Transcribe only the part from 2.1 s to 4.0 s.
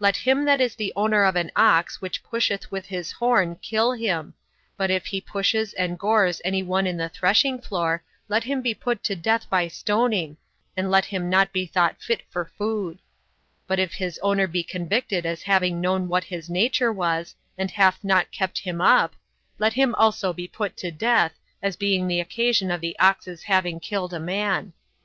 pusheth with his horn, kill